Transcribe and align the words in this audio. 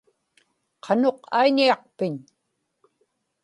qanuq 0.83 1.17
aiñiaqpiñ 1.39 2.15